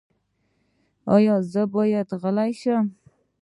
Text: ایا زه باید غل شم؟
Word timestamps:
ایا 1.15 1.35
زه 1.51 1.61
باید 1.75 2.09
غل 2.21 2.37
شم؟ 2.59 2.85